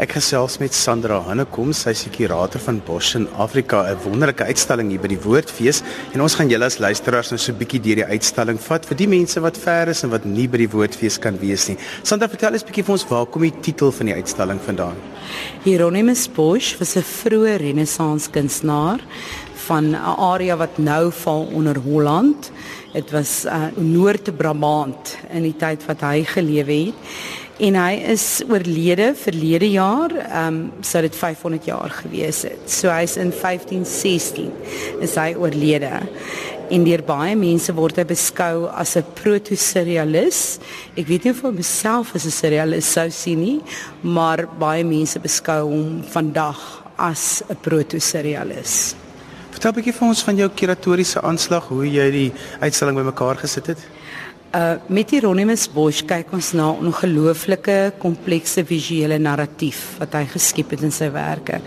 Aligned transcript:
Ek 0.00 0.14
gesels 0.16 0.54
met 0.56 0.72
Sandra 0.72 1.18
Hannekom, 1.26 1.74
sy 1.76 1.92
is 1.92 2.06
die 2.06 2.10
kurator 2.14 2.62
van 2.64 2.78
Bosch 2.86 3.18
in 3.18 3.26
Afrika, 3.36 3.82
'n 3.84 3.98
wonderlike 4.00 4.46
uitstalling 4.48 4.88
hier 4.88 5.02
by 5.02 5.10
die 5.12 5.20
Woordfees 5.20 5.82
en 6.14 6.22
ons 6.22 6.36
gaan 6.36 6.48
julle 6.48 6.64
as 6.64 6.78
luisteraars 6.80 7.30
nou 7.30 7.36
so 7.36 7.52
'n 7.52 7.58
bietjie 7.58 7.82
deur 7.84 7.96
die 7.96 8.08
uitstalling 8.16 8.58
vat 8.58 8.86
vir 8.86 8.96
die 8.96 9.06
mense 9.06 9.38
wat 9.40 9.58
ver 9.58 9.88
is 9.88 10.02
en 10.02 10.10
wat 10.10 10.24
nie 10.24 10.48
by 10.48 10.56
die 10.56 10.70
Woordfees 10.72 11.20
kan 11.20 11.36
wees 11.38 11.68
nie. 11.68 11.76
Sandra, 12.02 12.28
vertel 12.28 12.54
eens 12.54 12.64
bietjie 12.64 12.84
vir 12.84 12.92
ons 12.92 13.04
waar 13.10 13.26
kom 13.26 13.42
die 13.42 13.60
titel 13.60 13.92
van 13.92 14.06
die 14.06 14.14
uitstalling 14.14 14.58
vandaan? 14.58 14.96
Hieronymus 15.64 16.28
Bosch 16.28 16.78
was 16.78 16.96
'n 16.96 17.04
vroeë 17.04 17.58
renessans 17.60 18.30
kunstenaar 18.30 19.00
van 19.68 19.84
'n 19.92 19.94
area 20.16 20.56
wat 20.56 20.78
nou 20.78 21.12
val 21.12 21.46
onder 21.52 21.76
Holland. 21.76 22.50
Dit 22.94 23.10
was 23.10 23.44
uh, 23.44 23.68
Noord-Brabant 23.76 25.16
in 25.30 25.42
die 25.42 25.56
tyd 25.56 25.84
wat 25.86 26.00
hy 26.00 26.24
gelewe 26.24 26.86
het 26.86 26.94
en 27.60 27.76
hy 27.76 27.96
is 28.12 28.24
oorlede 28.48 29.10
verlede 29.18 29.68
jaar, 29.74 30.14
ehm 30.16 30.46
um, 30.46 30.60
sou 30.86 31.02
dit 31.04 31.16
500 31.16 31.66
jaar 31.68 31.92
gewees 32.02 32.42
het. 32.48 32.62
So 32.70 32.88
hy's 32.92 33.18
in 33.20 33.32
1516 33.34 34.48
is 35.04 35.16
hy 35.20 35.34
oorlede. 35.36 35.92
En 36.70 36.84
deur 36.86 37.02
baie 37.04 37.34
mense 37.36 37.72
word 37.74 37.98
hy 37.98 38.06
beskou 38.06 38.68
as 38.70 38.96
'n 38.96 39.04
proto-surrealis. 39.14 40.58
Ek 40.96 41.06
weet 41.06 41.24
nie 41.24 41.32
of 41.32 41.42
hy 41.42 41.50
homself 41.50 42.14
as 42.14 42.24
'n 42.24 42.30
surrealis 42.30 42.92
sou 42.92 43.10
sien 43.10 43.40
nie, 43.40 43.60
maar 44.02 44.46
baie 44.58 44.84
mense 44.84 45.18
beskou 45.18 45.68
hom 45.68 46.02
vandag 46.02 46.58
as 46.96 47.42
'n 47.48 47.56
proto-surrealis. 47.56 48.94
Vertel 49.50 49.72
'n 49.72 49.74
bietjie 49.74 49.98
vir 49.98 50.08
ons 50.08 50.22
van 50.22 50.36
jou 50.36 50.48
kuratoriese 50.48 51.20
aanslag, 51.22 51.68
hoe 51.68 51.86
jy 51.86 52.10
die 52.10 52.32
uitstalling 52.60 52.96
bymekaar 52.96 53.36
gesit 53.36 53.66
het. 53.66 53.78
Uh 54.50 54.72
met 54.90 55.12
Hieronymus 55.14 55.68
Bosch 55.70 56.00
kyk 56.02 56.32
ons 56.34 56.48
na 56.58 56.72
'n 56.72 56.86
ongelooflike 56.86 57.92
komplekse 58.02 58.64
visuele 58.66 59.18
narratief 59.18 59.94
wat 60.00 60.12
hy 60.12 60.24
geskep 60.26 60.70
het 60.70 60.82
in 60.82 60.90
sy 60.90 61.06
werke. 61.14 61.60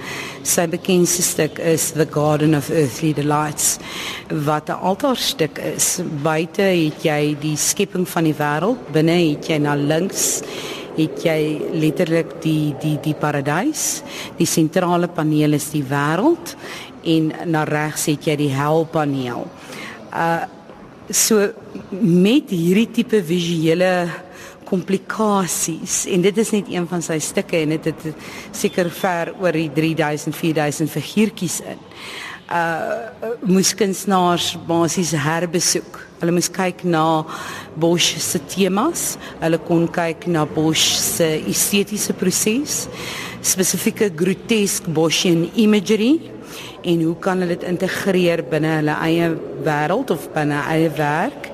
Sy 0.43 0.67
bekendste 0.67 1.21
stuk 1.23 1.59
is 1.59 1.91
The 1.91 2.05
Garden 2.05 2.55
of 2.55 2.69
Earthly 2.69 3.13
Delights 3.13 3.77
wat 4.27 4.67
'n 4.67 4.83
altaarstuk 4.83 5.59
is. 5.59 6.01
Buite 6.23 6.61
het 6.61 7.03
jy 7.03 7.37
die 7.39 7.55
skepping 7.55 8.05
van 8.07 8.23
die 8.23 8.35
wêreld, 8.35 8.91
binne 8.91 9.31
het 9.31 9.47
jy 9.47 9.57
na 9.57 9.75
links 9.75 10.41
het 10.97 11.23
jy 11.23 11.61
letterlik 11.71 12.41
die 12.41 12.75
die 12.81 12.99
die 13.01 13.15
paradys. 13.15 14.03
Die 14.37 14.45
sentrale 14.45 15.07
paneel 15.07 15.53
is 15.53 15.69
die 15.69 15.85
wêreld 15.87 16.55
en 17.03 17.31
na 17.45 17.63
regs 17.63 18.05
het 18.05 18.25
jy 18.25 18.35
die 18.35 18.51
helpaneel. 18.51 19.47
Uh 20.11 20.43
so 21.09 21.49
met 21.99 22.51
hierdie 22.53 22.87
tipe 22.91 23.19
visuele 23.25 24.09
komplikasies 24.67 26.03
en 26.09 26.23
dit 26.23 26.37
is 26.41 26.51
net 26.55 26.69
een 26.71 26.85
van 26.89 27.03
sy 27.03 27.19
stukke 27.21 27.59
en 27.59 27.75
dit 27.75 27.89
het 27.91 28.05
seker 28.55 28.89
ver 28.93 29.33
oor 29.41 29.55
die 29.55 29.69
3000 29.73 30.35
4000 30.35 30.91
figuurtjies 30.93 31.59
in. 31.73 31.81
Uh 32.53 33.33
moes 33.47 33.71
kunstenaars 33.75 34.53
basies 34.67 35.13
herbesoek. 35.15 35.99
Hulle 36.19 36.35
moes 36.35 36.49
kyk 36.51 36.83
na 36.87 37.23
Bosch 37.79 38.19
se 38.21 38.39
temas, 38.51 39.15
hulle 39.41 39.59
kon 39.67 39.87
kyk 39.91 40.27
na 40.31 40.45
Bosch 40.47 40.93
se 40.99 41.27
estetiese 41.49 42.13
proses, 42.15 42.83
spesifieke 43.43 44.11
grotesk 44.11 44.87
Boschian 44.95 45.47
imagery 45.59 46.32
en 46.81 47.03
hoe 47.03 47.15
kan 47.19 47.39
hulle 47.39 47.57
dit 47.57 47.63
integreer 47.63 48.43
binne 48.49 48.75
hulle 48.79 48.97
eie 49.07 49.31
wêreld 49.63 50.11
of 50.11 50.29
binne 50.33 50.59
eie 50.69 50.89
werk? 50.97 51.51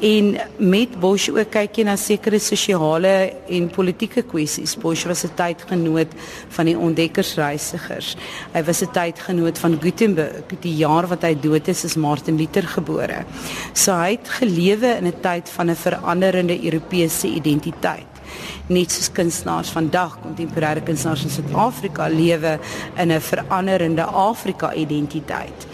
En 0.00 0.36
met 0.56 0.92
Bosch 1.00 1.26
ook 1.34 1.50
kyk 1.50 1.80
jy 1.80 1.84
na 1.88 1.96
sekere 1.98 2.38
sosiale 2.38 3.32
en 3.50 3.64
politieke 3.74 4.22
kwessies. 4.22 4.76
Bosch 4.78 5.08
was 5.10 5.24
'n 5.24 5.34
tydgenoot 5.34 6.12
van 6.48 6.66
die 6.66 6.78
ontdekkersreisigers. 6.78 8.16
Hy 8.52 8.62
was 8.62 8.82
'n 8.82 8.92
tydgenoot 8.92 9.58
van 9.58 9.80
Gutenberg. 9.80 10.42
Die 10.60 10.76
jaar 10.76 11.06
wat 11.06 11.22
hy 11.22 11.34
dood 11.34 11.68
is, 11.68 11.84
is 11.84 11.96
Martin 11.96 12.36
Luther 12.36 12.62
gebore. 12.62 13.24
So 13.72 13.92
hy 13.92 14.10
het 14.10 14.28
gelewe 14.28 14.96
in 14.98 15.06
'n 15.06 15.20
tyd 15.20 15.48
van 15.48 15.70
'n 15.70 15.76
veranderende 15.76 16.64
Europese 16.64 17.26
identiteit 17.26 18.17
net 18.66 18.92
soos 18.92 19.12
kunstenaars 19.12 19.70
vandag 19.70 20.18
kontemporêre 20.22 20.82
kunstenaars 20.84 21.24
in 21.24 21.30
Suid-Afrika 21.30 22.08
lewe 22.08 22.58
in 22.96 23.12
'n 23.12 23.20
veranderende 23.20 24.04
Afrika 24.04 24.74
identiteit. 24.74 25.66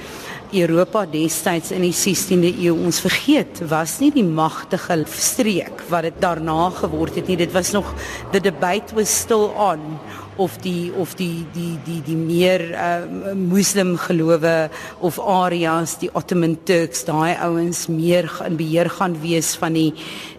Europa 0.54 1.04
destyds 1.10 1.72
in 1.74 1.82
die 1.82 1.94
16de 1.94 2.50
eeu 2.62 2.74
ons 2.76 3.00
vergeet 3.02 3.62
was 3.70 3.98
nie 4.02 4.10
die 4.14 4.26
magtige 4.26 5.00
streek 5.10 5.82
wat 5.90 6.06
dit 6.06 6.20
daarna 6.22 6.68
geword 6.76 7.18
het 7.18 7.30
nie 7.30 7.38
dit 7.40 7.52
was 7.52 7.72
nog 7.74 7.90
the 8.32 8.40
debate 8.40 8.94
was 8.94 9.10
still 9.10 9.50
on 9.58 9.98
of 10.36 10.56
die 10.62 10.92
of 10.98 11.14
die 11.14 11.44
die 11.54 11.78
die 11.86 12.00
die 12.06 12.18
meer 12.18 12.64
uh, 12.72 13.34
moslim 13.34 13.94
gelowe 14.00 14.70
of 15.00 15.18
areas 15.18 15.98
die 16.02 16.10
Ottoman 16.12 16.56
Turks 16.66 17.04
daai 17.06 17.36
ouens 17.46 17.86
meer 17.88 18.30
in 18.46 18.56
beheer 18.58 18.90
gaan 18.90 19.18
wees 19.22 19.54
van 19.60 19.78
die 19.78 19.92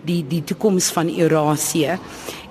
die 0.05 0.21
die 0.27 0.43
toekoms 0.43 0.91
van 0.95 1.09
Eurasië 1.09 1.99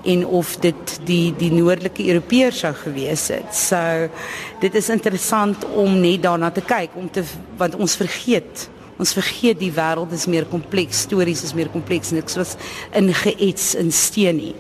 en 0.05 0.27
of 0.27 0.57
dit 0.61 0.99
die 1.09 1.33
die 1.37 1.53
noordelike 1.53 2.05
Europeërs 2.05 2.61
sou 2.65 2.73
gewees 2.77 3.29
het. 3.33 3.51
So 3.57 4.09
dit 4.61 4.75
is 4.75 4.93
interessant 4.93 5.65
om 5.75 5.99
net 6.01 6.23
daarna 6.25 6.53
te 6.53 6.65
kyk 6.65 6.97
om 7.01 7.11
te 7.11 7.25
want 7.59 7.77
ons 7.81 7.97
vergeet 8.01 8.69
ons 8.95 9.11
vergeet 9.17 9.59
die 9.59 9.73
wêreld 9.75 10.13
is 10.15 10.29
meer 10.31 10.45
kompleks, 10.47 11.01
stories 11.09 11.43
is 11.43 11.55
meer 11.59 11.67
kompleks 11.73 12.13
en 12.13 12.21
niks 12.21 12.37
was 12.39 12.55
ingeets 12.95 13.73
in 13.81 13.91
steen 13.91 14.39
nie. 14.39 14.55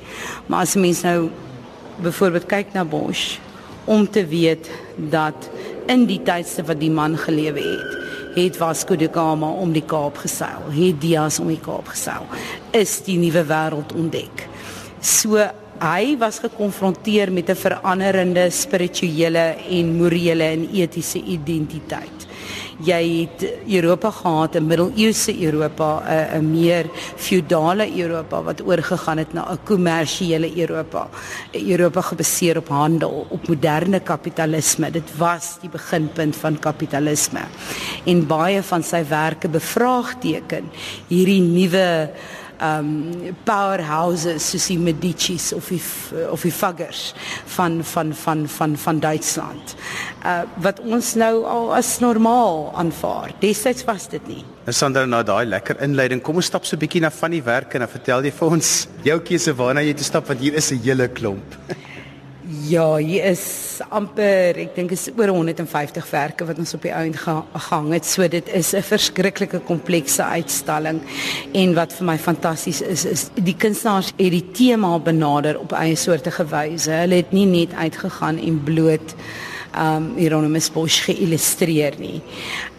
Maar 0.49 0.67
as 0.67 0.75
'n 0.75 0.81
mens 0.81 1.03
nou 1.03 1.31
byvoorbeeld 2.03 2.47
kyk 2.47 2.73
na 2.73 2.85
Bosch 2.85 3.39
om 3.85 4.11
te 4.11 4.27
weet 4.27 4.71
dat 4.97 5.51
in 5.87 6.07
die 6.07 6.23
tydste 6.23 6.65
wat 6.65 6.81
die 6.81 6.91
man 6.91 7.19
gelewe 7.19 7.61
het 7.61 8.05
het 8.35 8.57
Vasco 8.59 8.97
da 8.99 9.07
Gama 9.13 9.47
om 9.63 9.73
die 9.73 9.85
Kaap 9.87 10.17
geseil, 10.19 10.67
het 10.75 11.01
Dias 11.03 11.39
om 11.39 11.51
die 11.53 11.61
Kaap 11.63 11.93
geseil, 11.93 12.27
is 12.75 12.97
die 13.07 13.19
nuwe 13.21 13.45
wêreld 13.47 13.95
ontdek. 13.95 14.49
So 14.99 15.39
hy 15.85 16.17
was 16.19 16.41
gekonfronteer 16.43 17.33
met 17.33 17.51
'n 17.51 17.55
veranderende 17.55 18.51
spirituele 18.51 19.57
en 19.71 19.97
morele 19.97 20.45
en 20.45 20.69
etiese 20.73 21.23
identiteit. 21.23 22.24
Jy 22.83 23.29
het 23.29 23.45
Europa 23.69 24.11
gehad, 24.11 24.55
'n 24.55 24.67
middeleeuse 24.67 25.43
Europa, 25.43 26.03
'n 26.07 26.39
'n 26.39 26.51
meer 26.51 26.87
feudale 27.17 27.87
Europa 27.97 28.43
wat 28.43 28.63
oorgegaan 28.67 29.19
het 29.19 29.33
na 29.33 29.53
'n 29.53 29.59
kommersiële 29.65 30.59
Europa. 30.59 31.09
'n 31.53 31.71
Europa 31.71 32.01
gebaseer 32.01 32.57
op 32.57 32.69
handel, 32.69 33.27
op 33.29 33.49
moderne 33.49 34.01
kapitalisme. 34.01 34.91
Dit 34.91 35.17
was 35.17 35.57
die 35.61 35.71
beginpunt 35.71 36.37
van 36.37 36.59
kapitalisme. 36.59 37.41
En 38.05 38.27
baie 38.27 38.63
van 38.63 38.83
sy 38.83 39.05
werke 39.09 39.49
bevraagteken 39.49 40.71
hierdie 41.09 41.41
nuwe 41.41 42.11
um 42.63 43.35
powerhouses 43.45 44.51
soos 44.51 44.67
die 44.71 44.79
Medici's 44.79 45.53
of 45.53 45.69
die 45.69 45.81
of 46.31 46.43
die 46.43 46.53
Fuggers 46.53 47.15
van 47.57 47.83
van 47.85 48.15
van 48.15 48.49
van 48.49 48.77
van 48.77 49.01
Duitsland. 49.01 49.77
Uh 50.25 50.43
wat 50.65 50.81
ons 50.81 51.15
nou 51.15 51.45
al 51.45 51.75
as 51.75 51.99
normaal 51.99 52.71
aanvaar. 52.75 53.35
Destyds 53.41 53.85
was 53.85 54.09
dit 54.09 54.27
nie. 54.27 54.45
Nou 54.65 54.73
Sandra 54.73 55.07
na 55.07 55.23
daai 55.23 55.45
lekker 55.47 55.81
inleiding, 55.85 56.23
kom 56.23 56.37
ons 56.37 56.47
stap 56.47 56.65
so 56.65 56.77
'n 56.77 56.81
bietjie 56.81 57.01
na 57.01 57.11
van 57.11 57.31
die 57.31 57.43
werk 57.43 57.75
en 57.75 57.81
dan 57.81 57.89
vertel 57.89 58.25
jy 58.25 58.33
vir 58.33 58.49
ons 58.49 58.89
jou 59.03 59.21
keuse 59.21 59.55
waarna 59.55 59.83
jy 59.83 59.95
te 59.95 60.05
stap 60.05 60.29
want 60.29 60.41
hier 60.41 60.55
is 60.55 60.71
'n 60.73 60.81
hele 60.83 61.09
klomp. 61.09 61.59
Ja, 62.65 62.97
hier 62.97 63.25
is 63.29 63.81
amper, 63.93 64.57
ek 64.63 64.71
dink 64.77 64.93
is 64.95 65.03
oor 65.19 65.29
150 65.35 66.07
werke 66.09 66.47
wat 66.49 66.61
ons 66.63 66.73
op 66.77 66.85
die 66.87 66.93
einde 66.95 67.19
gehang 67.21 67.91
het. 67.93 68.07
So 68.09 68.25
dit 68.31 68.49
is 68.57 68.73
'n 68.73 68.81
verskriklike 68.81 69.61
komplekse 69.69 70.25
uitstalling. 70.25 71.03
En 71.53 71.75
wat 71.75 71.93
vir 71.93 72.07
my 72.07 72.17
fantasties 72.17 72.81
is, 72.81 73.05
is 73.05 73.31
die 73.35 73.57
kunstenaars 73.57 74.13
het 74.17 74.31
die 74.31 74.51
tema 74.53 74.99
benader 74.99 75.59
op 75.59 75.73
eie 75.73 75.97
soorte 75.97 76.31
gewyse. 76.31 76.91
Hulle 76.91 77.17
het 77.17 77.33
nie 77.33 77.47
net 77.47 77.75
uitgegaan 77.75 78.39
en 78.39 78.63
bloot 78.65 79.15
um 79.77 80.17
Hieronymus 80.17 80.71
Bosch 80.71 81.03
geillustreer 81.07 81.99
nie. 81.99 82.23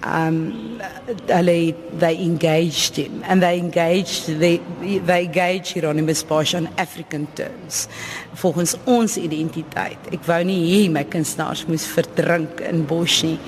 Um 0.06 0.80
hulle 1.27 1.75
they 2.00 2.18
engaged 2.24 2.95
him 2.95 3.21
and 3.27 3.42
they 3.44 3.59
engaged 3.59 4.39
they 4.39 4.59
they 4.81 5.25
engaged 5.25 5.75
Hieronymus 5.75 6.24
Bosch 6.24 6.56
on 6.56 6.69
African 6.77 7.27
terms 7.36 7.88
volgens 8.42 8.75
ons 8.86 9.18
identiteit. 9.18 10.12
Ek 10.12 10.24
wou 10.27 10.44
nie 10.47 10.62
hier 10.68 10.92
my 10.92 11.06
kunstenaars 11.07 11.65
moes 11.69 11.88
verdrink 11.88 12.62
in 12.68 12.86
Bosch 12.88 13.24
nie. 13.27 13.39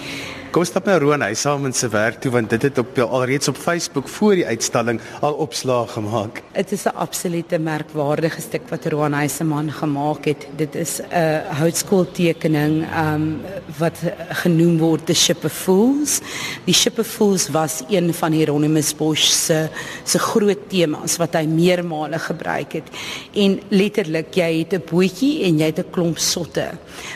Kom 0.57 0.65
stap 0.65 0.88
nou 0.89 0.95
Roan 0.98 1.21
hy 1.21 1.36
saam 1.38 1.68
in 1.69 1.75
sy 1.77 1.86
werk 1.94 2.15
toe 2.18 2.31
want 2.33 2.50
dit 2.50 2.63
het 2.65 2.80
op 2.81 2.95
alreeds 3.06 3.51
op 3.51 3.59
Facebook 3.62 4.07
voor 4.09 4.39
die 4.39 4.45
uitstalling 4.50 4.98
al 5.21 5.36
opslaag 5.44 5.92
gemaak. 5.94 6.39
Dit 6.56 6.71
is 6.74 6.86
'n 6.88 6.98
absolute 6.98 7.59
merkwaardige 7.59 8.42
stuk 8.42 8.65
wat 8.69 8.88
Roan 8.89 9.13
hy 9.13 9.27
se 9.27 9.44
man 9.44 9.69
gemaak 9.71 10.25
het. 10.25 10.48
Dit 10.57 10.75
is 10.75 11.00
'n 11.00 11.44
houtskooltekening 11.62 12.88
um 12.89 13.42
wat 13.77 13.98
genoem 14.30 14.80
word 14.80 15.06
The 15.06 15.13
Ship 15.13 15.45
of 15.45 15.54
Fools. 15.54 16.21
Die 16.65 16.74
Ship 16.74 16.98
of 17.00 17.07
Fools 17.07 17.50
was 17.50 17.83
een 17.89 18.13
van 18.13 18.31
Hieronymus 18.31 18.95
Bosch 18.95 19.30
se 19.30 19.69
se 20.04 20.19
groot 20.19 20.69
temas 20.69 21.18
wat 21.18 21.33
hy 21.33 21.45
meermale 21.45 22.19
gebruik 22.19 22.74
het. 22.74 22.89
En 23.33 23.59
letterlik 23.69 24.33
jy 24.33 24.59
het 24.59 24.74
'n 24.74 24.83
bootjie 24.89 25.44
en 25.44 25.59
jy 25.59 25.65
het 25.65 25.80
'n 25.80 25.92
klomp 25.92 26.18
sotte 26.18 26.69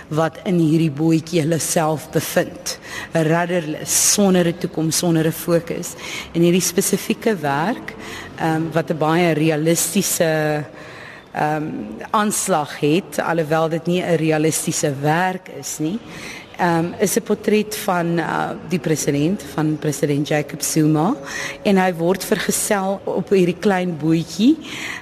wat 0.09 0.37
in 0.45 0.59
hierdie 0.59 0.91
bootjie 0.91 1.41
hulle 1.41 1.59
self 1.59 2.11
bevind. 2.11 2.79
'n 3.13 3.30
Rudderless 3.31 4.13
sonder 4.13 4.47
'n 4.47 4.57
toekoms, 4.57 4.97
sonder 4.97 5.25
'n 5.25 5.31
fokus. 5.31 5.93
En 6.33 6.41
hierdie 6.41 6.61
spesifieke 6.61 7.35
werk, 7.35 7.95
ehm 8.35 8.55
um, 8.55 8.71
wat 8.71 8.89
'n 8.91 8.97
baie 8.97 9.31
realistiese 9.33 10.63
ehm 11.33 11.55
um, 11.55 11.87
aanslag 12.11 12.79
het, 12.79 13.19
alhoewel 13.19 13.69
dit 13.69 13.85
nie 13.85 14.01
'n 14.03 14.15
realistiese 14.15 14.93
werk 15.01 15.47
is 15.59 15.77
nie. 15.79 15.99
Um, 16.59 16.93
is 16.99 17.15
'n 17.15 17.23
portret 17.23 17.75
van 17.75 18.19
uh, 18.19 18.49
die 18.69 18.79
president 18.79 19.43
van 19.53 19.77
president 19.79 20.27
Jacob 20.27 20.61
Zuma 20.61 21.15
en 21.63 21.77
hy 21.77 21.93
word 21.93 22.23
vergesel 22.23 22.99
op 23.03 23.29
hierdie 23.29 23.57
klein 23.57 23.97
bootjie 23.97 24.57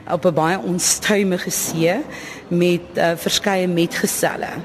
op 0.07 0.25
'n 0.25 0.33
baie 0.33 0.59
onstuimige 0.59 1.49
see 1.49 1.97
met 2.47 2.81
uh, 2.95 3.11
verskeie 3.15 3.67
metgeselle 3.67 4.61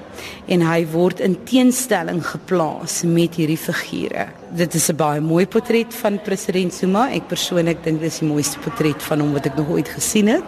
en 0.46 0.60
hy 0.60 0.86
word 0.92 1.20
in 1.20 1.34
teenstelling 1.44 2.22
geplaas 2.26 3.02
met 3.02 3.34
hierdie 3.34 3.58
figure. 3.58 4.28
Dit 4.52 4.74
is 4.74 4.88
'n 4.88 4.96
baie 4.96 5.20
mooi 5.20 5.46
portret 5.46 5.94
van 5.94 6.20
president 6.22 6.74
Zuma. 6.74 7.10
Ek 7.10 7.26
persoonlik 7.26 7.82
dink 7.84 8.00
dit 8.00 8.12
is 8.12 8.18
die 8.18 8.28
mooiste 8.28 8.58
portret 8.58 9.02
van 9.02 9.20
hom 9.20 9.32
wat 9.32 9.46
ek 9.46 9.56
nog 9.56 9.68
ooit 9.68 9.88
gesien 9.88 10.28
het. 10.28 10.44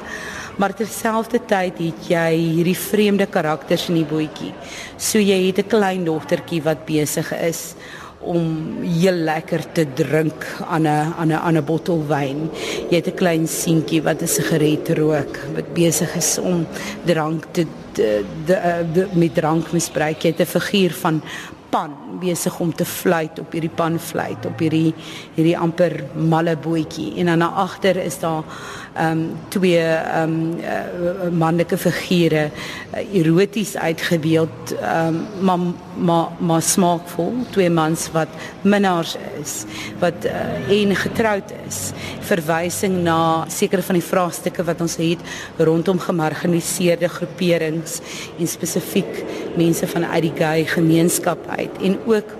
Maar 0.57 0.75
terselfdertyd 0.75 1.79
het 1.79 2.09
jy 2.09 2.31
hierdie 2.37 2.77
vreemde 2.77 3.27
karakters 3.27 3.89
in 3.89 4.01
die 4.01 4.09
bootjie. 4.09 4.55
So 4.97 5.19
jy 5.19 5.47
het 5.47 5.59
'n 5.59 5.69
klein 5.69 6.05
dogtertjie 6.05 6.63
wat 6.63 6.87
besig 6.87 7.33
is 7.33 7.75
om 8.21 8.83
heel 8.83 9.13
lekker 9.13 9.73
te 9.73 9.85
drink 9.95 10.47
aan 10.69 10.87
'n 10.87 11.13
aan 11.19 11.29
'n 11.29 11.41
aan 11.47 11.57
'n 11.57 11.65
bottel 11.65 12.07
wyn. 12.09 12.51
Jy 12.91 12.97
het 12.97 13.09
'n 13.09 13.15
klein 13.15 13.47
seentjie 13.47 14.03
wat 14.03 14.23
'n 14.23 14.27
sigaret 14.27 14.89
rook, 14.89 15.39
wat 15.55 15.75
besig 15.75 16.17
is 16.17 16.39
om 16.39 16.67
drank 17.05 17.45
te 17.53 17.67
de, 17.97 18.25
de, 18.45 18.85
de, 18.93 19.07
met 19.13 19.35
drank 19.35 19.73
misbruik. 19.73 20.23
Jy 20.23 20.31
het 20.31 20.41
'n 20.41 20.59
figuur 20.59 20.93
van 20.93 21.23
pan 21.77 21.93
besig 22.21 22.57
om 22.61 22.73
te 22.73 22.85
fluit 22.89 23.39
op 23.43 23.53
hierdie 23.53 23.73
panfluit 23.81 24.49
op 24.49 24.63
hierdie 24.65 24.95
hierdie 25.37 25.57
amper 25.61 25.99
malle 26.17 26.57
bootjie. 26.57 27.11
En 27.21 27.33
dan 27.33 27.45
agter 27.45 28.01
is 28.01 28.19
daar 28.23 28.45
ehm 28.97 29.19
um, 29.19 29.25
twee 29.53 29.81
ehm 29.81 30.31
um, 30.33 30.55
uh, 30.61 31.29
manlike 31.31 31.77
figure 31.77 32.47
uh, 32.49 33.03
eroties 33.19 33.77
uitgebeeld 33.77 34.73
ehm 34.81 35.15
um, 35.15 35.27
maar 35.41 35.59
maar 35.97 36.29
maar 36.39 36.63
smaakvol. 36.63 37.33
Twee 37.51 37.71
mans 37.71 38.09
wat 38.13 38.29
minnaars 38.63 39.17
is 39.43 39.65
wat 39.99 40.25
uh, 40.25 40.81
en 40.81 40.97
getroud 40.97 41.53
is. 41.69 41.93
Verwysing 42.21 43.03
na 43.03 43.45
sekere 43.49 43.83
van 43.83 44.01
die 44.01 44.09
vraagstukke 44.09 44.65
wat 44.65 44.81
ons 44.81 44.97
het 44.97 45.21
rondom 45.57 45.99
gemarginaliseerde 46.01 47.09
groeperings 47.09 48.01
en 48.39 48.49
spesifiek 48.49 49.25
mense 49.57 49.87
van 49.87 50.07
uit 50.07 50.23
die 50.23 50.37
gay 50.37 50.65
gemeenskap 50.65 51.47
uit 51.47 51.66
en 51.81 51.99
ook 52.07 52.35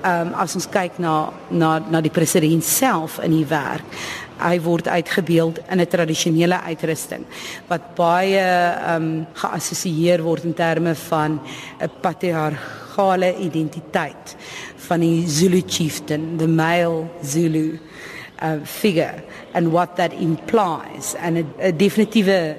ehm 0.00 0.26
um, 0.26 0.34
as 0.34 0.54
ons 0.56 0.68
kyk 0.68 0.98
na 0.98 1.32
na 1.50 1.78
na 1.90 2.00
die 2.00 2.10
president 2.10 2.64
self 2.64 3.18
in 3.20 3.30
die 3.30 3.46
werk 3.46 3.84
hy 4.40 4.56
word 4.64 4.88
uitgebeeld 4.88 5.58
in 5.68 5.80
'n 5.80 5.86
tradisionele 5.86 6.60
uitrusting 6.60 7.24
wat 7.68 7.94
baie 7.94 8.40
ehm 8.40 9.02
um, 9.02 9.26
geassosieer 9.34 10.22
word 10.22 10.44
in 10.44 10.54
terme 10.54 10.94
van 10.94 11.40
'n 11.80 11.90
patriargale 12.00 13.36
identiteit 13.36 14.36
van 14.76 15.00
die 15.00 15.28
Zulu 15.28 15.62
chieftain 15.66 16.36
the 16.38 16.48
male 16.48 17.06
Zulu 17.22 17.78
uh, 18.42 18.64
figure 18.64 19.22
and 19.54 19.72
what 19.72 19.96
that 19.96 20.12
implies. 20.12 21.14
And 21.14 21.36
'n 21.36 21.76
definitiewe 21.76 22.56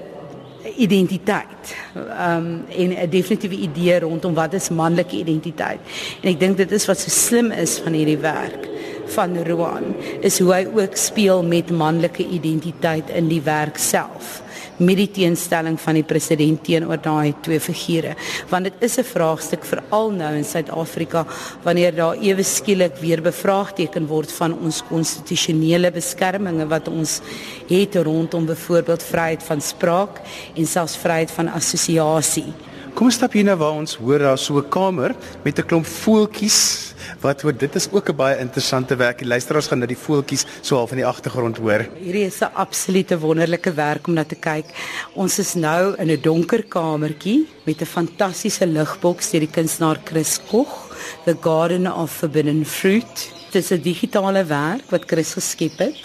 identiteit. 0.77 1.75
Ehm 1.95 2.37
um, 2.37 2.65
en 2.69 2.89
'n 2.89 3.09
definitiewe 3.09 3.55
idee 3.55 3.99
rondom 3.99 4.33
wat 4.33 4.53
is 4.53 4.69
manlike 4.69 5.15
identiteit. 5.15 5.79
En 6.21 6.29
ek 6.29 6.39
dink 6.39 6.57
dit 6.57 6.71
is 6.71 6.85
wat 6.85 6.99
so 6.99 7.09
slim 7.09 7.51
is 7.51 7.79
van 7.79 7.93
hierdie 7.93 8.17
werk 8.17 8.69
van 9.05 9.43
Roan 9.43 9.95
is 10.21 10.39
hoe 10.39 10.53
hy 10.53 10.67
ook 10.75 10.95
speel 10.95 11.43
met 11.43 11.69
manlike 11.69 12.27
identiteit 12.27 13.09
in 13.09 13.27
die 13.27 13.41
werk 13.41 13.77
self 13.77 14.40
met 14.81 14.97
die 14.97 15.09
teenstelling 15.21 15.77
van 15.81 15.99
die 15.99 16.05
president 16.07 16.63
teenoor 16.65 17.01
daai 17.01 17.33
twee 17.45 17.61
figure 17.61 18.15
want 18.49 18.69
dit 18.69 18.85
is 18.87 18.97
'n 18.97 19.07
vraagstuk 19.13 19.63
veral 19.65 20.11
nou 20.11 20.33
in 20.35 20.43
Suid-Afrika 20.43 21.25
wanneer 21.63 21.95
daar 21.95 22.17
ewe 22.17 22.43
skielik 22.43 22.95
weer 23.01 23.21
bevraagteken 23.21 24.07
word 24.07 24.31
van 24.31 24.57
ons 24.59 24.83
konstitusionele 24.89 25.91
beskerminge 25.91 26.67
wat 26.67 26.87
ons 26.87 27.21
het 27.67 27.95
rondom 27.95 28.45
byvoorbeeld 28.45 29.03
vryheid 29.03 29.43
van 29.43 29.61
spraak 29.61 30.21
en 30.55 30.65
selfs 30.65 30.97
vryheid 30.97 31.31
van 31.31 31.47
assosiasie. 31.47 32.53
Kom 32.91 33.07
ons 33.07 33.15
stap 33.15 33.31
hier 33.37 33.45
nou 33.47 33.55
waar 33.55 33.77
ons 33.79 33.93
hoor 34.03 34.19
daar 34.19 34.37
so 34.37 34.59
'n 34.59 34.69
kamer 34.69 35.15
met 35.43 35.57
'n 35.57 35.65
klomp 35.65 35.85
voeltjies 35.85 36.93
wat 37.21 37.41
hoor 37.41 37.53
dit 37.53 37.75
is 37.75 37.87
ook 37.91 38.09
'n 38.09 38.15
baie 38.15 38.39
interessante 38.39 38.95
werk. 38.95 39.19
Die 39.19 39.27
luisteraars 39.27 39.67
gaan 39.67 39.79
nou 39.79 39.87
die 39.87 39.97
voeltjies 39.97 40.45
so 40.61 40.75
half 40.75 40.91
in 40.91 40.97
die 40.97 41.05
agtergrond 41.05 41.57
hoor. 41.57 41.87
Hierdie 41.95 42.25
is 42.25 42.41
'n 42.41 42.51
absolute 42.53 43.19
wonderlike 43.19 43.73
werk 43.73 44.07
om 44.07 44.13
na 44.13 44.23
te 44.23 44.35
kyk. 44.35 44.65
Ons 45.13 45.39
is 45.39 45.53
nou 45.53 45.95
in 45.97 46.09
'n 46.11 46.21
donker 46.21 46.63
kamertjie 46.63 47.47
met 47.65 47.81
'n 47.81 47.85
fantastiese 47.85 48.67
ligboks 48.67 49.31
deur 49.31 49.39
die 49.39 49.49
kunstenaar 49.49 49.99
Chris 50.03 50.39
Koch, 50.49 50.89
The 51.25 51.37
Garden 51.41 51.87
of 51.87 52.11
Forbidden 52.11 52.65
Fruit. 52.65 53.31
Dit 53.51 53.63
is 53.63 53.71
'n 53.71 53.81
digitale 53.81 54.43
werk 54.45 54.89
wat 54.89 55.03
Chris 55.07 55.33
geskep 55.33 55.77
het. 55.77 55.97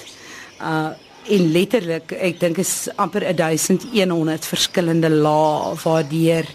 Uh 0.61 0.91
en 1.29 1.53
letterlik, 1.53 2.13
ek 2.13 2.41
dink 2.41 2.59
is 2.59 2.89
amper 2.97 3.25
1100 3.37 4.47
verskillende 4.47 5.11
lae 5.11 5.75
waardeur 5.83 6.47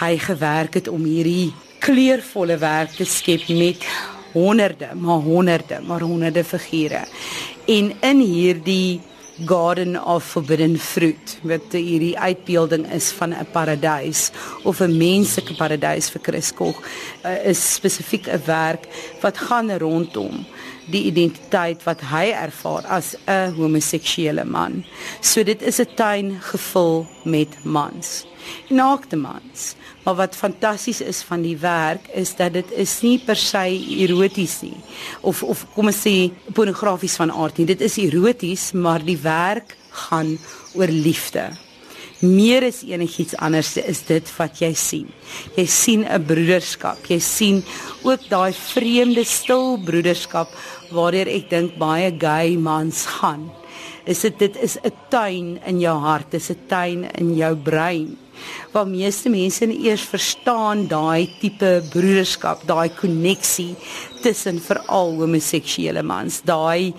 hy 0.00 0.16
gewerk 0.18 0.74
het 0.74 0.88
om 0.88 1.04
hierdie 1.04 1.52
kleurvolle 1.80 2.56
werk 2.60 2.96
te 2.96 3.04
skep 3.04 3.48
met 3.48 3.84
honderde, 4.32 4.94
maar 4.94 5.20
honderde, 5.24 5.80
maar 5.86 6.00
honderde 6.00 6.44
figure. 6.44 7.04
En 7.66 7.92
in 8.00 8.20
hierdie 8.20 9.00
Garden 9.46 10.04
of 10.04 10.24
Forbidden 10.24 10.78
Fruit, 10.78 11.38
wat 11.42 11.72
hierdie 11.72 12.18
uitbeelding 12.18 12.84
is 12.92 13.10
van 13.10 13.32
'n 13.32 13.46
paradys 13.52 14.30
of 14.64 14.80
'n 14.80 14.96
menslike 14.96 15.54
paradys 15.56 16.10
vir 16.10 16.20
Chris 16.22 16.52
Koch, 16.54 16.82
uh, 17.24 17.44
is 17.44 17.74
spesifiek 17.74 18.26
'n 18.26 18.42
werk 18.44 18.86
wat 19.20 19.38
gaan 19.38 19.70
rondom 19.78 20.46
die 20.90 21.04
identiteit 21.04 21.82
wat 21.84 22.00
hy 22.00 22.32
ervaar 22.32 22.86
as 22.86 23.16
'n 23.26 23.54
homoseksuele 23.56 24.44
man. 24.44 24.84
So 25.20 25.42
dit 25.42 25.62
is 25.62 25.80
'n 25.80 25.94
tuin 25.94 26.38
gevul 26.40 27.06
met 27.24 27.64
mans. 27.64 28.29
Naakte 28.68 29.16
mans. 29.16 29.74
Maar 30.04 30.14
wat 30.14 30.36
fantasties 30.36 31.00
is 31.00 31.22
van 31.22 31.42
die 31.42 31.56
werk 31.58 32.08
is 32.14 32.34
dat 32.36 32.52
dit 32.52 32.70
is 32.72 33.00
nie 33.02 33.18
per 33.18 33.36
se 33.36 33.66
eroties 34.00 34.60
nie 34.62 34.76
of 35.20 35.42
of 35.42 35.64
kom 35.74 35.90
ons 35.90 36.02
sê 36.06 36.30
pornografies 36.56 37.16
van 37.20 37.32
aard 37.32 37.58
nie. 37.58 37.68
Dit 37.68 37.82
is 37.84 37.98
eroties, 38.00 38.70
maar 38.72 39.04
die 39.04 39.18
werk 39.20 39.76
gaan 40.06 40.36
oor 40.78 40.88
liefde. 40.88 41.50
Meer 42.20 42.66
as 42.68 42.82
enigiets 42.84 43.36
anders 43.40 43.74
is 43.80 44.02
dit 44.08 44.32
wat 44.36 44.58
jy 44.60 44.74
sien. 44.76 45.06
Jy 45.56 45.66
sien 45.66 46.04
'n 46.04 46.24
broederskap. 46.24 47.06
Jy 47.08 47.18
sien 47.18 47.62
ook 48.02 48.28
daai 48.28 48.52
vreemde 48.52 49.24
stil 49.24 49.78
broederskap 49.78 50.48
waardeur 50.92 51.28
ek 51.28 51.50
dink 51.50 51.78
baie 51.78 52.12
gay 52.18 52.56
mans 52.56 53.06
gaan. 53.06 53.50
Is 54.04 54.20
dit 54.20 54.38
dit 54.38 54.56
is 54.56 54.76
'n 54.84 54.92
tuin 55.08 55.60
in 55.66 55.80
jou 55.80 55.98
hart, 55.98 56.30
dis 56.30 56.50
'n 56.50 56.58
tuin 56.68 57.04
in 57.18 57.36
jou 57.36 57.56
brein 57.56 58.16
waar 58.72 58.86
meeste 58.88 59.30
mense 59.32 59.66
nie 59.66 59.80
eers 59.88 60.04
verstaan 60.08 60.86
daai 60.90 61.28
tipe 61.40 61.80
broederskap, 61.92 62.66
daai 62.68 62.88
koneksie 62.94 63.74
tussen 64.22 64.60
veral 64.60 65.16
homoseksuele 65.20 66.02
mans. 66.02 66.40
Daai 66.46 66.94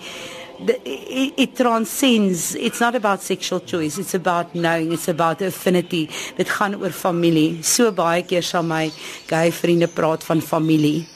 it, 0.68 1.34
it 1.36 1.56
transcends 1.56 2.54
it's 2.54 2.80
not 2.80 2.94
about 2.94 3.20
sexual 3.20 3.60
choice 3.60 3.98
it's 3.98 4.14
about 4.14 4.54
knowing 4.54 4.92
it's 4.92 5.08
about 5.08 5.42
affinity. 5.42 6.08
Dit 6.36 6.48
gaan 6.48 6.76
oor 6.80 6.90
familie. 6.90 7.62
So 7.62 7.92
baie 7.92 8.22
keer 8.22 8.42
sal 8.42 8.62
my 8.62 8.90
gay 9.30 9.50
vriende 9.52 9.88
praat 9.88 10.24
van 10.24 10.40
familie. 10.40 11.06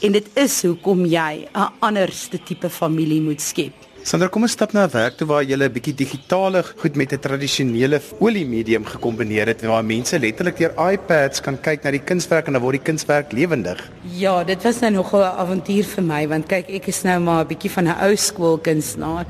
En 0.00 0.12
dit 0.14 0.28
is 0.38 0.62
hoekom 0.62 1.04
jy 1.06 1.48
'n 1.52 1.72
anderste 1.80 2.38
tipe 2.38 2.70
familie 2.70 3.20
moet 3.20 3.40
skep 3.40 3.93
Sandra, 4.04 4.26
kom 4.28 4.44
ons 4.44 4.52
stap 4.52 4.74
na 4.76 4.82
'n 4.84 4.92
werk 4.92 5.14
toe 5.16 5.26
waar 5.26 5.42
jy 5.42 5.56
'n 5.56 5.72
bietjie 5.72 5.94
digitale 5.96 6.62
goed 6.62 6.94
met 6.94 7.12
'n 7.12 7.18
tradisionele 7.18 8.02
oliemedium 8.20 8.84
gekombineer 8.84 9.46
het 9.46 9.62
waar 9.62 9.82
mense 9.82 10.18
letterlik 10.18 10.58
deur 10.58 10.74
iPads 10.92 11.40
kan 11.40 11.56
kyk 11.56 11.82
na 11.84 11.90
die 11.90 12.04
kunswerk 12.04 12.46
en 12.46 12.52
dan 12.52 12.62
word 12.62 12.84
die 12.84 12.92
kunswerk 12.92 13.32
lewendig. 13.32 13.80
Ja, 14.12 14.44
dit 14.44 14.62
was 14.62 14.80
nou 14.80 14.92
nog 14.92 15.14
'n 15.14 15.22
avontuur 15.22 15.84
vir 15.84 16.02
my 16.02 16.28
want 16.28 16.46
kyk, 16.46 16.68
ek 16.68 16.86
is 16.86 17.02
nou 17.02 17.18
maar 17.18 17.44
'n 17.44 17.48
bietjie 17.48 17.70
van 17.70 17.84
'n 17.84 17.96
ou 18.02 18.16
skool 18.16 18.58
kunstenaar. 18.58 19.24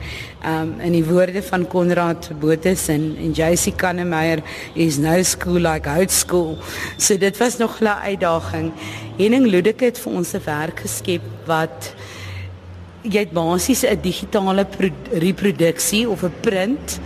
Um 0.44 0.80
in 0.80 0.92
die 0.92 1.04
woorde 1.04 1.42
van 1.42 1.68
Konrad 1.68 2.30
Botes 2.40 2.88
en 2.88 3.16
en 3.16 3.30
JC 3.30 3.76
Kannemeyer 3.76 4.42
is 4.74 4.98
no 4.98 5.22
school 5.22 5.60
like 5.60 5.88
old 5.88 6.10
school. 6.10 6.58
So 6.98 7.16
dit 7.16 7.38
was 7.38 7.58
nog 7.58 7.80
'n 7.80 7.86
uitdaging. 7.86 8.72
Henning 9.18 9.46
Ludeke 9.46 9.84
het 9.84 9.98
vir 9.98 10.12
ons 10.12 10.34
'n 10.34 10.42
werk 10.44 10.80
geskep 10.80 11.22
wat 11.46 11.94
jy 13.04 13.20
het 13.26 13.32
basies 13.32 13.84
'n 13.84 14.00
digitale 14.00 14.66
reproduksie 15.12 16.08
of 16.08 16.24
'n 16.24 16.32
print 16.40 17.00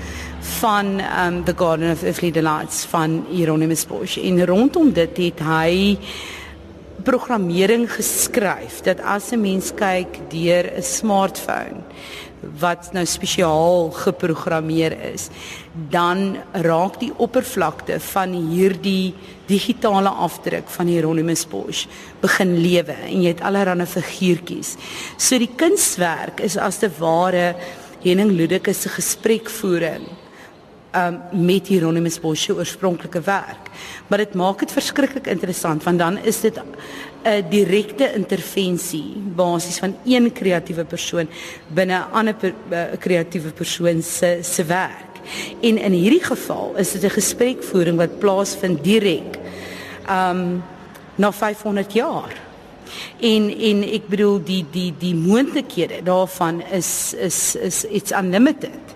van 0.61 1.01
um 1.01 1.45
the 1.45 1.55
Garden 1.57 1.91
of 1.91 2.03
Earthly 2.03 2.31
Delights 2.31 2.85
van 2.85 3.27
Hieronymus 3.31 3.87
Bosch. 3.87 4.19
En 4.19 4.47
rondom 4.47 4.93
dit 4.93 5.17
het 5.17 5.41
hy 5.41 5.99
programmering 7.03 7.93
geskryf 7.93 8.81
dat 8.81 9.01
as 9.01 9.33
'n 9.33 9.41
mens 9.41 9.73
kyk 9.75 10.19
deur 10.29 10.73
'n 10.77 10.83
smartphone 10.83 11.83
wat 12.61 12.93
nou 12.95 13.05
spesiaal 13.07 13.91
geprogrammeer 13.97 14.95
is, 15.13 15.29
dan 15.91 16.37
raak 16.53 17.01
die 17.01 17.11
oppervlakte 17.17 17.99
van 18.13 18.35
hierdie 18.53 19.15
digitale 19.49 20.11
afdruk 20.11 20.69
van 20.71 20.91
Hieronymus 20.91 21.47
Bosch 21.49 21.87
begin 22.23 22.57
lewe 22.61 22.95
en 23.09 23.23
jy 23.23 23.33
het 23.33 23.45
allerlei 23.47 23.87
figuurtjies. 23.89 24.77
So 25.17 25.39
die 25.41 25.51
kunswerk 25.57 26.43
is 26.45 26.59
as 26.61 26.81
te 26.83 26.91
ware 26.99 27.55
Henning 28.05 28.37
Ludeke 28.37 28.75
se 28.75 28.91
gesprekvoering 28.93 30.07
um 30.97 31.19
met 31.45 31.69
Hieronymus 31.69 32.21
Bosch 32.21 32.47
se 32.49 32.55
oorspronklike 32.55 33.21
werk. 33.21 33.69
Maar 34.09 34.25
dit 34.25 34.35
maak 34.35 34.63
dit 34.65 34.73
verskriklik 34.73 35.27
interessant 35.27 35.85
want 35.85 35.99
dan 35.99 36.19
is 36.25 36.41
dit 36.41 36.61
'n 37.25 37.45
direkte 37.51 38.13
intervensie 38.15 39.15
basies 39.37 39.79
van 39.79 39.97
een 40.05 40.33
kreatiewe 40.33 40.85
persoon 40.85 41.29
binne 41.69 41.99
'n 41.99 42.13
ander 42.13 42.35
kreatiewe 42.99 43.45
per, 43.45 43.53
uh, 43.53 43.57
persoon 43.57 44.03
se 44.03 44.39
se 44.43 44.65
werk. 44.65 45.07
En 45.61 45.79
in 45.79 45.93
hierdie 45.93 46.25
geval 46.25 46.75
is 46.77 46.93
dit 46.93 47.05
'n 47.05 47.11
gesprekvoering 47.11 47.97
wat 47.97 48.19
plaasvind 48.19 48.85
direk 48.85 49.39
um 50.11 50.63
na 51.15 51.33
500 51.33 51.93
jaar. 51.93 52.33
En 53.21 53.59
en 53.59 53.83
ek 53.83 54.09
bedoel 54.09 54.43
die 54.45 54.65
die 54.71 54.95
die 54.99 55.15
moontlikhede 55.15 56.03
daarvan 56.03 56.63
is 56.63 57.15
is 57.19 57.55
is 57.55 57.85
it's 57.85 58.11
unlimited 58.11 58.88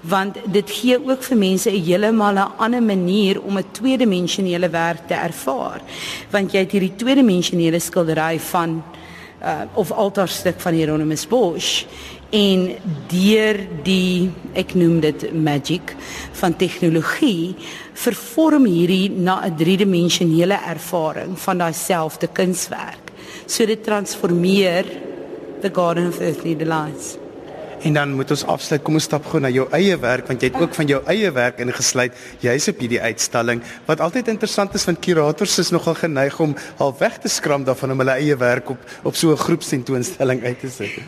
want 0.00 0.36
dit 0.52 0.70
gee 0.70 0.98
ook 0.98 1.22
vir 1.22 1.36
mense 1.36 1.70
'n 1.70 1.82
heeltemal 1.82 2.34
'n 2.34 2.52
ander 2.56 2.82
manier 2.82 3.40
om 3.42 3.58
'n 3.58 3.70
tweedimensionele 3.72 4.68
werk 4.68 5.06
te 5.08 5.14
ervaar. 5.14 5.80
Want 6.30 6.52
jy 6.52 6.58
het 6.58 6.72
hierdie 6.72 6.96
tweedimensionele 6.96 7.78
skildery 7.78 8.38
van 8.38 8.82
uh, 9.42 9.60
of 9.74 9.90
altaarstuk 9.90 10.60
van 10.60 10.72
Hieronymus 10.72 11.26
Bosch 11.26 11.84
en 12.30 12.74
deur 13.08 13.58
die 13.86 14.30
ek 14.54 14.74
noem 14.74 15.00
dit 15.00 15.32
magic 15.32 15.94
van 16.32 16.56
tegnologie 16.56 17.54
vervorm 17.92 18.64
hierdie 18.64 19.10
na 19.10 19.46
'n 19.46 19.56
driedimensionele 19.56 20.58
ervaring 20.66 21.38
van 21.38 21.58
daai 21.58 21.72
selfde 21.72 22.26
kunswerk. 22.26 23.12
So 23.46 23.66
dit 23.66 23.84
transformeer 23.84 24.84
the 25.60 25.70
garden 25.70 26.08
of 26.08 26.20
earthly 26.20 26.56
delights. 26.56 27.25
En 27.86 27.94
dan 27.94 28.14
moet 28.18 28.30
ons 28.34 28.42
afsluit. 28.50 28.82
Kom 28.82 28.96
ons 28.98 29.04
stap 29.06 29.26
gou 29.30 29.38
na 29.42 29.50
jou 29.52 29.66
eie 29.76 29.94
werk 30.02 30.26
want 30.26 30.42
jy 30.42 30.50
het 30.50 30.58
ook 30.58 30.74
van 30.74 30.88
jou 30.90 30.98
eie 31.12 31.30
werk 31.30 31.60
ingesluit. 31.62 32.16
Jy's 32.42 32.66
op 32.72 32.80
hierdie 32.82 32.98
uitstalling. 32.98 33.62
Wat 33.86 34.02
altyd 34.02 34.32
interessant 34.32 34.74
is 34.74 34.86
van 34.88 34.98
kurators 34.98 35.54
is 35.62 35.70
nogal 35.70 35.94
geneig 35.94 36.40
om 36.42 36.56
al 36.82 36.94
weg 36.98 37.20
te 37.22 37.30
skram 37.30 37.66
daarvan 37.68 37.94
om 37.94 38.02
hulle 38.02 38.18
eie 38.18 38.36
werk 38.40 38.74
op 38.74 38.90
op 39.06 39.14
so 39.14 39.30
'n 39.30 39.38
groepstentoonstelling 39.38 40.42
uit 40.44 40.60
te 40.60 40.70
sit. 40.70 40.98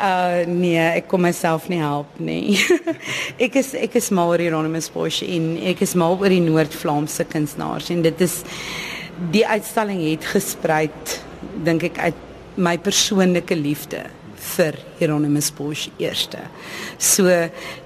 Uh 0.00 0.46
nee, 0.46 0.78
ek 0.78 1.08
kom 1.08 1.20
myself 1.20 1.68
nie 1.68 1.78
help 1.78 2.18
nie. 2.18 2.58
ek 3.46 3.54
is 3.54 3.74
ek 3.74 3.94
is 3.94 4.10
mal 4.10 4.28
oor 4.28 4.42
Hieronymus 4.42 4.90
Bosch 4.90 5.22
en 5.22 5.56
ek 5.62 5.80
is 5.80 5.94
mal 5.94 6.18
oor 6.18 6.28
die 6.28 6.40
Noord-Vlaamse 6.40 7.24
kunstenaars 7.24 7.90
en 7.90 8.02
dit 8.02 8.20
is 8.20 8.42
die 9.30 9.46
uitstalling 9.46 10.00
het 10.10 10.24
gesprei 10.24 10.90
dink 11.64 11.82
ek 11.82 11.98
uit 11.98 12.14
my 12.56 12.78
persoonlike 12.78 13.54
liefde 13.54 14.08
vir 14.56 14.78
Hieronymus 14.98 15.50
Bosch 15.56 15.88
eerste. 15.98 16.42
So 16.98 17.28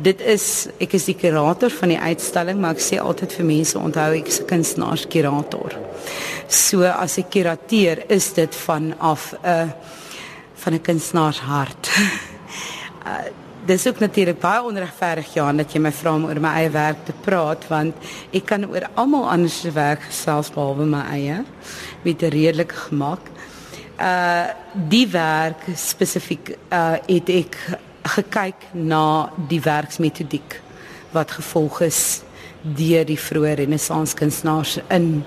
dit 0.02 0.21
is 0.21 0.68
ek 0.80 0.97
is 0.99 1.09
die 1.11 1.16
kurator 1.18 1.71
van 1.71 1.94
die 1.94 2.00
uitstalling, 2.00 2.61
maar 2.61 2.76
ek 2.78 2.85
sê 2.85 3.00
altyd 3.02 3.37
vir 3.38 3.49
mense 3.50 3.78
onthou 3.78 4.11
ek 4.18 4.28
is 4.28 4.40
'n 4.40 4.50
kunstenaarskurator. 4.52 5.78
So 6.49 6.83
as 6.83 7.18
ek 7.18 7.30
kurateer, 7.30 8.04
is 8.09 8.33
dit 8.33 8.54
van 8.66 8.94
af 8.99 9.33
'n 9.33 9.47
uh, 9.47 9.68
van 10.54 10.75
'n 10.75 10.83
kunstenaarshart. 10.83 11.90
uh, 13.06 13.25
Dis 13.64 13.87
ook 13.88 13.99
natuurlik 13.99 14.40
baie 14.40 14.61
onregverdig 14.62 15.30
ja 15.35 15.52
dat 15.52 15.73
jy 15.73 15.80
my 15.80 15.92
vra 15.92 16.12
om 16.14 16.26
oor 16.28 16.37
my 16.40 16.50
eie 16.61 16.71
werk 16.71 17.06
te 17.06 17.14
praat 17.25 17.62
want 17.71 17.97
ek 18.37 18.44
kan 18.50 18.66
oor 18.68 18.85
almal 18.94 19.25
anders 19.33 19.56
se 19.62 19.73
werk 19.73 20.02
gesels 20.04 20.50
behalwe 20.52 20.85
my 20.85 21.00
eie 21.14 21.38
met 22.04 22.23
'n 22.23 22.28
redelike 22.28 22.76
gemak 22.76 23.30
uh 24.00 24.50
die 24.74 25.06
werk 25.08 25.66
spesifiek 25.78 26.56
uh 26.72 26.96
het 27.06 27.28
ek 27.30 27.58
gekyk 28.16 28.70
na 28.72 29.30
die 29.48 29.60
werksmetodiek 29.62 30.60
wat 31.14 31.30
gevolg 31.38 31.80
is 31.86 32.00
deur 32.64 33.04
die 33.06 33.18
vroeë 33.20 33.58
renessans 33.60 34.14
kunstenaars 34.18 34.78
in 34.88 35.22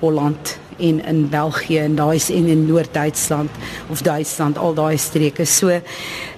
Holland 0.00 0.56
en 0.78 1.04
in 1.04 1.28
België 1.28 1.78
en 1.84 1.94
daai 1.98 2.18
en 2.34 2.46
in 2.46 2.66
Noord-Duitsland 2.66 3.50
of 3.90 4.02
Duitsland 4.02 4.58
al 4.58 4.74
daai 4.74 4.96
streke. 4.98 5.44
So 5.44 5.80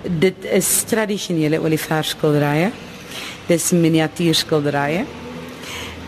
dit 0.02 0.44
is 0.44 0.82
tradisionele 0.88 1.60
olieverskilderye. 1.60 2.70
Dis 3.46 3.70
miniatuurskilderye. 3.70 5.04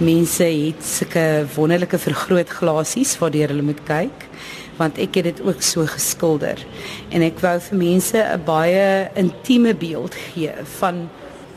Mense 0.02 0.44
het 0.44 0.84
sulke 0.84 1.46
wonderlike 1.54 1.98
vergrootglasies 1.98 3.18
waardeur 3.20 3.52
hulle 3.52 3.62
moet 3.62 3.82
kyk 3.86 4.28
want 4.76 4.98
ek 4.98 5.14
het 5.20 5.24
dit 5.24 5.40
ook 5.44 5.62
so 5.62 5.86
geskilder 5.86 6.60
en 7.10 7.22
ek 7.22 7.40
wou 7.44 7.58
vir 7.60 7.78
mense 7.78 8.18
'n 8.18 8.44
baie 8.44 9.10
intieme 9.14 9.74
beeld 9.74 10.14
gee 10.14 10.52
van 10.78 11.08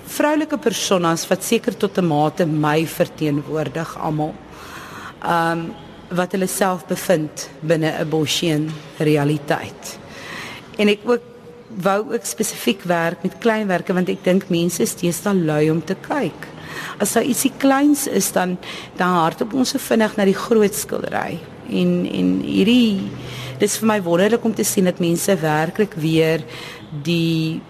vroulike 0.05 0.57
personas 0.57 1.27
wat 1.29 1.43
seker 1.43 1.77
tot 1.77 1.98
'n 1.98 2.07
mate 2.07 2.45
my 2.45 2.86
verteenwoordig 2.86 3.98
almal. 3.98 4.34
Um 5.24 5.74
wat 6.10 6.31
hulle 6.31 6.48
self 6.48 6.86
bevind 6.86 7.50
binne 7.62 7.91
'n 8.00 8.10
Boschian 8.10 8.69
realiteit. 8.98 9.98
En 10.77 10.88
ek 10.88 11.00
ook 11.03 11.22
wou 11.81 12.13
ook 12.13 12.25
spesifiek 12.25 12.84
werk 12.84 13.24
met 13.24 13.38
kleinwerke 13.39 13.93
want 13.93 14.10
ek 14.10 14.24
dink 14.24 14.50
mense 14.50 14.81
is 14.81 14.93
teenoor 14.93 15.34
lui 15.34 15.72
om 15.72 15.84
te 15.84 15.95
kyk. 15.95 16.48
As 17.00 17.13
daar 17.13 17.24
ietsie 17.24 17.51
kleins 17.57 18.07
is 18.07 18.31
dan 18.31 18.57
dan 18.95 19.07
hardop 19.07 19.53
ons 19.53 19.69
so 19.69 19.79
vinnig 19.79 20.15
na 20.15 20.25
die 20.25 20.38
groot 20.38 20.75
skildery 20.75 21.39
en 21.69 22.05
en 22.05 22.31
hierdie 22.45 23.12
dis 23.60 23.77
vir 23.79 23.88
my 23.88 24.00
wonderlik 24.03 24.43
om 24.45 24.53
te 24.53 24.63
sien 24.63 24.86
dat 24.86 25.00
mense 25.00 25.36
werklik 25.41 25.93
weer 25.93 26.43
die 27.03 27.62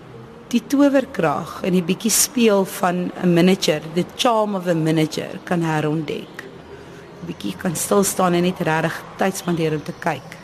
die 0.54 0.62
towerkrag 0.70 1.64
en 1.66 1.74
die 1.74 1.84
bietjie 1.84 2.12
speel 2.14 2.66
van 2.80 3.12
'n 3.24 3.34
miniature, 3.34 3.82
the 3.96 4.06
charm 4.16 4.56
of 4.56 4.68
a 4.68 4.74
miniature 4.74 5.40
kan 5.44 5.62
herontdek. 5.62 6.44
Bietjie 7.26 7.56
kan 7.58 7.76
stil 7.76 8.04
staan 8.04 8.34
en 8.34 8.44
net 8.44 8.60
regtig 8.60 9.04
tyd 9.18 9.36
spandeer 9.36 9.74
om 9.74 9.84
te 9.84 9.94
kyk. 10.00 10.35